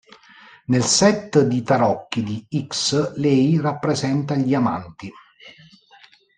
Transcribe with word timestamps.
Nel 0.65 0.81
set 0.81 1.41
di 1.45 1.61
tarocchi 1.61 2.23
di 2.23 2.65
"X", 2.65 3.17
lei 3.17 3.61
rappresenta 3.61 4.33
"gli 4.33 4.55
Amanti". 4.55 5.11